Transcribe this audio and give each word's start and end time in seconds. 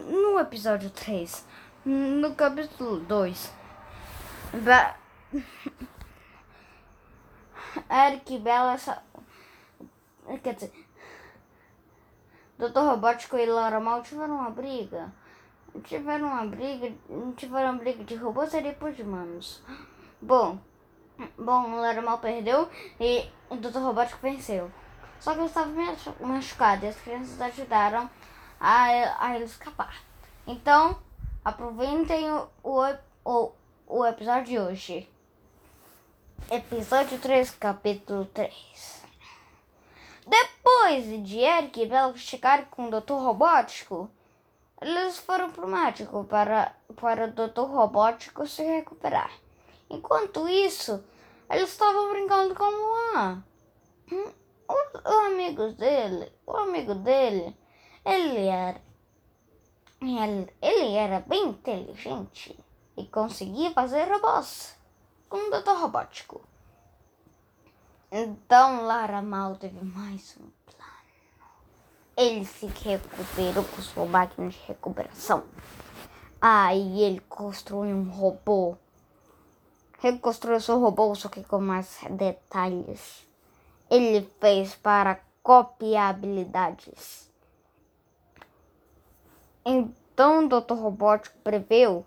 no 0.00 0.38
episódio 0.38 0.90
3, 0.90 1.44
no 1.84 2.34
capítulo 2.34 3.00
2, 3.00 3.52
ba... 4.64 4.96
Eric 7.88 8.38
Bella. 8.38 8.78
Sa... 8.78 9.02
Quer 10.42 10.54
dizer, 10.54 10.72
Dr. 12.58 12.80
Robótico 12.80 13.36
e 13.36 13.46
Laura 13.46 13.80
Mal 13.80 14.02
tiveram 14.02 14.36
uma 14.36 14.50
briga. 14.50 15.12
Tiveram 15.84 16.28
uma 16.28 16.46
briga. 16.46 16.92
Tiveram 17.36 17.70
uma 17.70 17.78
briga 17.78 18.04
de 18.04 18.14
robôs 18.16 18.52
e 18.54 18.60
depois 18.60 18.96
de 18.96 19.02
humanos. 19.02 19.62
Bom, 20.20 20.58
bom, 21.38 21.76
Laura 21.76 22.02
Mal 22.02 22.18
perdeu 22.18 22.68
e 22.98 23.28
o 23.48 23.56
Dr. 23.56 23.78
Robótico 23.78 24.20
venceu. 24.22 24.70
Só 25.18 25.32
que 25.32 25.40
ele 25.40 25.46
estava 25.46 25.70
machucado 26.20 26.84
e 26.84 26.88
as 26.88 26.96
crianças 26.96 27.40
ajudaram 27.40 28.08
a, 28.60 29.26
a 29.26 29.34
ele 29.34 29.46
escapar. 29.46 30.02
Então, 30.46 31.00
aproveitem 31.42 32.30
o, 32.30 32.48
o, 33.24 33.52
o, 33.86 34.06
episódio 34.06 34.44
de 34.44 34.58
hoje. 34.58 35.08
Episódio 36.50 37.18
3, 37.18 37.50
capítulo 37.52 38.26
3. 38.26 39.02
Depois 40.26 41.24
de 41.24 41.38
Eric 41.38 41.80
e 41.80 41.86
Bella 41.86 42.14
chegarem 42.16 42.66
com 42.66 42.88
o 42.88 43.00
Dr. 43.00 43.14
Robótico, 43.14 44.10
eles 44.80 45.18
foram 45.18 45.50
pro 45.50 45.66
médico 45.66 46.24
para, 46.24 46.74
para 46.96 47.26
o 47.26 47.32
Dr. 47.32 47.62
Robótico 47.62 48.46
se 48.46 48.62
recuperar. 48.62 49.30
Enquanto 49.88 50.48
isso, 50.48 51.02
eles 51.50 51.70
estavam 51.70 52.10
brincando 52.10 52.54
com 52.54 52.64
o 52.64 52.70
Luan. 52.70 53.44
Hum, 54.12 54.32
os 54.68 55.06
amigos 55.26 55.74
dele, 55.74 56.32
o 56.46 56.56
amigo 56.56 56.94
dele, 56.94 57.56
ele 58.04 58.46
era, 58.46 58.80
ele, 60.00 60.94
era 60.94 61.20
bem 61.20 61.48
inteligente 61.48 62.58
e 62.96 63.06
conseguia 63.06 63.70
fazer 63.72 64.04
robôs 64.10 64.74
com 65.28 65.50
Dr. 65.50 65.80
Robótico. 65.80 66.42
Então 68.10 68.82
Lara 68.82 69.22
Mal 69.22 69.56
teve 69.56 69.84
mais 69.84 70.36
um 70.40 70.50
plano. 70.66 71.54
Ele 72.16 72.44
se 72.44 72.66
recuperou 72.66 73.64
com 73.64 73.82
sua 73.82 74.06
máquina 74.06 74.48
de 74.48 74.58
recuperação. 74.66 75.44
Aí 76.40 77.02
ele 77.02 77.20
construiu 77.20 77.94
um 77.94 78.10
robô. 78.10 78.76
Reconstruiu 79.98 80.60
seu 80.60 80.80
robô, 80.80 81.14
só 81.14 81.28
que 81.28 81.44
com 81.44 81.60
mais 81.60 82.00
detalhes. 82.10 83.24
Ele 83.88 84.28
fez 84.40 84.74
para 84.74 85.20
copiar 85.42 86.10
habilidades. 86.10 87.29
Então 89.70 90.44
o 90.44 90.48
Dr. 90.48 90.74
Robótico 90.74 91.38
preveu 91.44 92.04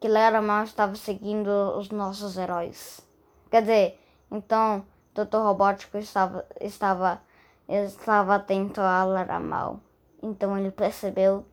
que 0.00 0.08
Lara 0.08 0.42
Mal 0.42 0.64
estava 0.64 0.96
seguindo 0.96 1.48
os 1.78 1.88
nossos 1.90 2.36
heróis. 2.36 3.00
Quer 3.48 3.62
dizer, 3.62 4.00
então, 4.28 4.84
Dr. 5.14 5.36
Robótico 5.36 5.96
estava, 5.98 6.44
estava, 6.60 7.22
estava 7.68 8.34
atento 8.34 8.80
a 8.80 9.04
Laramal. 9.04 9.78
Então 10.20 10.58
ele 10.58 10.72
percebeu 10.72 11.46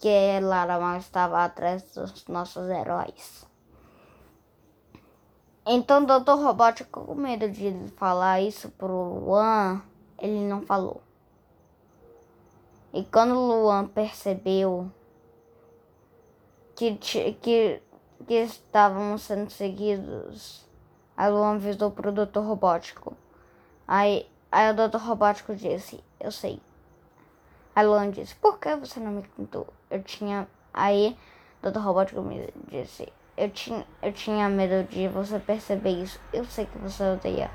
que 0.00 0.40
Laramal 0.40 0.98
estava 0.98 1.44
atrás 1.44 1.84
dos 1.94 2.26
nossos 2.26 2.68
heróis. 2.68 3.46
Então, 5.64 6.04
Dr. 6.04 6.32
Robótico, 6.32 7.06
com 7.06 7.14
medo 7.14 7.48
de 7.48 7.72
falar 7.96 8.40
isso 8.40 8.68
pro 8.70 9.20
Luan, 9.20 9.80
ele 10.18 10.40
não 10.40 10.62
falou. 10.62 11.00
E 12.92 13.04
quando 13.04 13.34
Luan 13.34 13.86
percebeu 13.86 14.90
que, 16.74 16.96
que, 16.96 17.82
que 18.26 18.34
estávamos 18.34 19.22
sendo 19.22 19.50
seguidos 19.50 20.68
a 21.20 21.28
Luan 21.28 21.56
avisou 21.56 21.90
pro 21.90 22.10
Dr. 22.10 22.40
Robótico. 22.40 23.14
Aí, 23.86 24.26
aí 24.50 24.70
o 24.70 24.74
Dr. 24.74 24.96
Robótico 24.96 25.54
disse, 25.54 26.02
eu 26.18 26.32
sei. 26.32 26.58
A 27.76 27.82
Luan 27.82 28.10
disse, 28.10 28.34
por 28.36 28.58
que 28.58 28.74
você 28.76 28.98
não 28.98 29.12
me 29.12 29.22
contou? 29.36 29.66
Eu 29.90 30.02
tinha. 30.02 30.48
Aí 30.72 31.14
o 31.62 31.70
Dr. 31.70 31.80
Robótico 31.80 32.22
me 32.22 32.50
disse, 32.68 33.12
eu 33.36 33.50
tinha, 33.50 33.86
eu 34.00 34.14
tinha 34.14 34.48
medo 34.48 34.88
de 34.88 35.08
você 35.08 35.38
perceber 35.38 35.90
isso. 35.90 36.18
Eu 36.32 36.46
sei 36.46 36.64
que 36.64 36.78
você 36.78 37.02
odeia. 37.02 37.50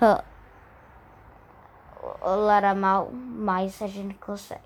O 0.00 0.31
Lara 2.24 2.74
mal, 2.74 3.10
mas 3.12 3.80
a 3.82 3.86
gente 3.86 4.14
consegue. 4.14 4.62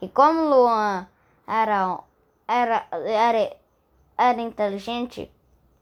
E 0.00 0.08
como 0.08 0.48
Luan 0.48 1.06
era, 1.46 2.00
era, 2.46 2.86
era, 2.92 3.56
era 4.16 4.40
inteligente, 4.40 5.32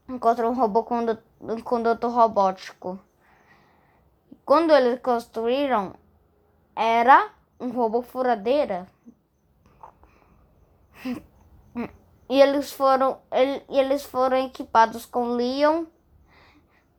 encontrou 0.07 0.51
um 0.51 0.55
robô 0.55 0.83
com 0.83 0.99
um 1.41 1.61
condutor 1.61 2.11
robótico. 2.11 2.99
Quando 4.45 4.71
eles 4.73 4.99
construíram, 5.01 5.93
era 6.75 7.31
um 7.59 7.69
robô 7.69 8.01
furadeira. 8.01 8.87
E 12.29 12.41
eles 12.41 12.71
foram, 12.71 13.19
eles 13.69 14.03
foram 14.03 14.37
equipados 14.37 15.05
com 15.05 15.29
Leon, 15.29 15.85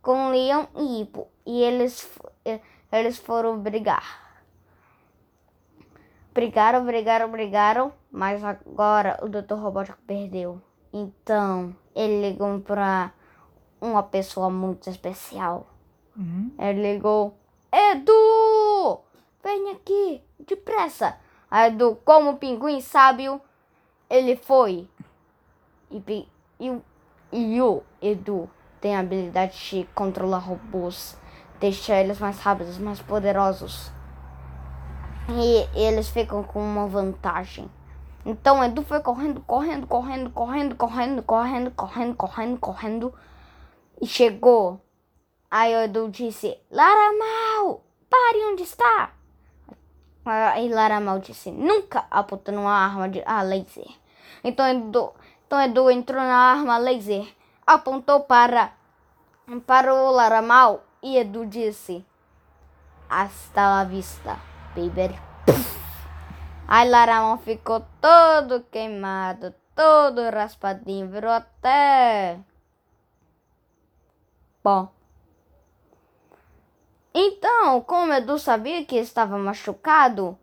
com 0.00 0.30
Leon 0.30 0.66
e 0.74 1.02
Hippo. 1.02 1.28
E 1.44 1.62
eles, 1.62 2.10
eles 2.90 3.18
foram 3.18 3.58
brigar. 3.58 4.28
Brigaram, 6.32 6.84
brigaram, 6.84 7.30
brigaram, 7.30 7.92
mas 8.10 8.42
agora 8.44 9.18
o 9.22 9.28
Dr. 9.28 9.54
Robótico 9.54 9.98
perdeu. 10.06 10.62
Então, 10.92 11.74
ele 11.94 12.30
ligou 12.30 12.60
para 12.60 13.12
uma 13.80 14.02
pessoa 14.02 14.48
muito 14.48 14.88
especial. 14.88 15.66
Uhum. 16.16 16.52
Ele 16.58 16.92
ligou: 16.94 17.36
Edu! 17.72 19.00
Vem 19.42 19.70
aqui, 19.70 20.22
depressa! 20.46 21.16
Aí 21.50 21.72
Edu, 21.72 21.98
como 22.04 22.36
pinguim 22.36 22.80
sábio, 22.80 23.40
ele 24.08 24.36
foi. 24.36 24.88
E, 25.90 26.28
e, 26.60 26.80
e 27.32 27.62
o 27.62 27.82
Edu 28.00 28.48
tem 28.80 28.96
a 28.96 29.00
habilidade 29.00 29.58
de 29.70 29.88
controlar 29.94 30.38
robôs, 30.38 31.16
deixar 31.60 32.00
eles 32.00 32.18
mais 32.18 32.38
rápidos, 32.40 32.78
mais 32.78 33.00
poderosos. 33.00 33.90
E 35.30 35.68
eles 35.78 36.08
ficam 36.08 36.42
com 36.42 36.60
uma 36.60 36.86
vantagem. 36.86 37.70
Então 38.24 38.62
Edu 38.62 38.82
foi 38.82 39.00
correndo, 39.00 39.40
correndo, 39.40 39.86
correndo, 39.86 40.30
correndo, 40.30 40.74
correndo, 40.74 41.22
correndo, 41.22 41.70
correndo, 41.70 42.16
correndo, 42.16 42.58
correndo. 42.58 43.14
E 44.00 44.06
chegou. 44.06 44.80
Aí 45.50 45.74
o 45.74 45.80
Edu 45.80 46.08
disse, 46.10 46.58
Laramal, 46.70 47.82
pare 48.08 48.52
onde 48.52 48.62
está. 48.62 49.12
Aí 50.24 50.68
Laramal 50.68 51.18
disse, 51.18 51.50
nunca 51.50 52.06
apontando 52.10 52.60
uma 52.60 52.72
arma 52.72 53.08
de 53.08 53.22
a 53.24 53.42
laser. 53.42 53.88
Então 54.44 54.66
Edu, 54.66 55.12
então 55.46 55.60
Edu 55.60 55.90
entrou 55.90 56.20
na 56.20 56.36
arma 56.36 56.76
laser, 56.76 57.26
apontou 57.66 58.20
para, 58.20 58.72
para 59.66 59.94
o 59.94 60.10
Laramal 60.10 60.84
e 61.02 61.16
Edu 61.16 61.46
disse, 61.46 62.04
hasta 63.08 63.68
la 63.68 63.84
vista, 63.84 64.38
baby. 64.74 65.18
Aí 66.66 66.88
Laramão 66.88 67.38
ficou 67.38 67.84
todo 68.00 68.62
queimado, 68.70 69.54
todo 69.74 70.28
raspadinho, 70.28 71.08
virou 71.08 71.30
até. 71.30 72.38
Bom. 74.62 74.88
Então, 77.14 77.80
como 77.80 78.12
Edu 78.12 78.38
sabia 78.38 78.84
que 78.84 78.96
estava 78.96 79.38
machucado, 79.38 80.38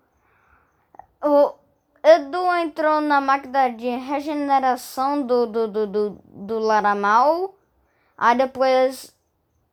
o 1.23 1.53
Edu 2.03 2.53
entrou 2.57 3.01
na 3.01 3.21
máquina 3.21 3.69
de 3.69 3.87
regeneração 3.87 5.21
do, 5.25 5.45
do, 5.45 5.67
do, 5.67 5.87
do, 5.87 6.09
do 6.25 6.59
Laramal. 6.59 7.55
Aí 8.17 8.37
depois 8.37 9.14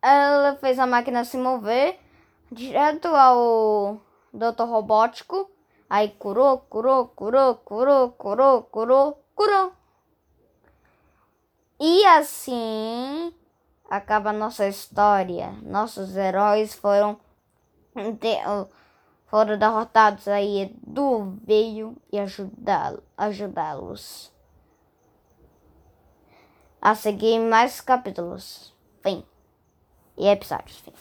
ela 0.02 0.56
fez 0.56 0.78
a 0.78 0.87
máquina 0.87 1.25
se 1.25 1.38
mover 1.38 1.99
direto 2.50 3.08
ao 3.08 4.00
Doutor 4.32 4.69
Robótico. 4.69 5.50
Aí 5.88 6.08
curou, 6.08 6.58
curou, 6.58 7.08
curou, 7.08 7.54
curou, 7.56 8.10
curou, 8.10 8.62
curou, 8.64 9.25
curou. 9.34 9.72
E 11.78 12.04
assim 12.06 13.34
acaba 13.88 14.32
nossa 14.32 14.66
história. 14.66 15.52
Nossos 15.62 16.16
heróis 16.16 16.75
foram 16.75 17.20
foram 19.26 19.58
derrotados. 19.58 20.26
Aí 20.28 20.62
Edu 20.62 21.38
veio 21.44 21.96
e 22.10 22.19
ajudá-los. 22.19 24.32
A 26.81 26.94
seguir 26.94 27.38
mais 27.38 27.81
capítulos. 27.81 28.75
Fim. 29.02 29.25
E 30.17 30.29
episódios. 30.29 30.79
Fim. 30.79 30.93